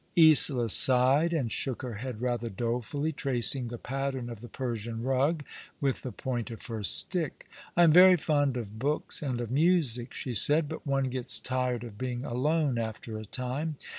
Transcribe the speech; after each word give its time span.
Isola 0.17 0.67
sighed, 0.67 1.31
and 1.31 1.51
shook 1.51 1.83
her 1.83 1.97
head 2.01 2.21
rather 2.23 2.49
dolefully, 2.49 3.11
tracing 3.11 3.67
the 3.67 3.77
pattern 3.77 4.31
of 4.31 4.41
the 4.41 4.47
Persian 4.47 5.03
rug 5.03 5.43
with 5.79 6.01
the 6.01 6.11
point 6.11 6.49
of 6.49 6.65
her 6.65 6.81
stick. 6.81 7.47
"I 7.77 7.83
am 7.83 7.91
very 7.93 8.17
fond 8.17 8.57
of 8.57 8.79
books, 8.79 9.21
and 9.21 9.39
of 9.39 9.51
music," 9.51 10.11
she 10.15 10.33
said;" 10.33 10.67
but 10.69 10.87
one 10.87 11.09
gets 11.11 11.39
tired 11.39 11.83
of 11.83 11.99
being 11.99 12.25
alone 12.25 12.79
after 12.79 13.19
a 13.19 13.25
time. 13.25 13.75